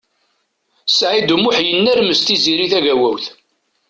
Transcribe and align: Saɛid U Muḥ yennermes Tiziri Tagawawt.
Saɛid 0.89 1.29
U 1.35 1.37
Muḥ 1.43 1.57
yennermes 1.67 2.21
Tiziri 2.21 2.67
Tagawawt. 2.71 3.25